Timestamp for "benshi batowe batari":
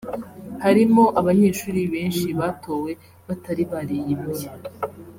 1.93-3.63